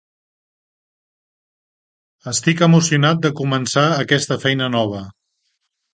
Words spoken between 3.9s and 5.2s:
aquesta feina nova.